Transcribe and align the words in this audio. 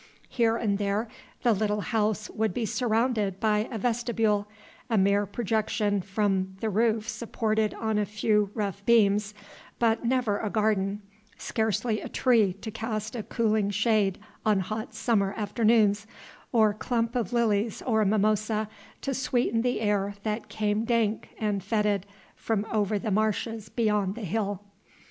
Here 0.29 0.57
and 0.57 0.79
there 0.79 1.07
the 1.43 1.53
little 1.53 1.81
house 1.81 2.27
would 2.31 2.55
be 2.55 2.65
surrounded 2.65 3.39
by 3.39 3.69
a 3.71 3.77
vestibule 3.77 4.47
a 4.89 4.97
mere 4.97 5.27
projection 5.27 6.01
from 6.01 6.55
the 6.59 6.71
roof 6.71 7.07
supported 7.07 7.75
on 7.75 7.99
a 7.99 8.05
few 8.07 8.49
rough 8.55 8.83
beams 8.87 9.35
but 9.77 10.03
never 10.03 10.39
a 10.39 10.49
garden, 10.49 11.03
scarcely 11.37 12.01
a 12.01 12.09
tree 12.09 12.51
to 12.61 12.71
cast 12.71 13.15
a 13.15 13.21
cooling 13.21 13.69
shade 13.69 14.17
on 14.43 14.61
hot 14.61 14.95
summer 14.95 15.35
afternoons, 15.37 16.07
or 16.51 16.73
clump 16.73 17.15
of 17.15 17.31
lilies 17.31 17.83
or 17.83 18.03
mimosa 18.03 18.67
to 19.01 19.13
sweeten 19.13 19.61
the 19.61 19.79
air 19.81 20.15
that 20.23 20.49
came 20.49 20.83
dank 20.83 21.29
and 21.37 21.63
fetid 21.63 22.07
from 22.35 22.65
over 22.71 22.97
the 22.97 23.11
marshes 23.11 23.69
beyond 23.69 24.15
the 24.15 24.21
hill. 24.21 24.63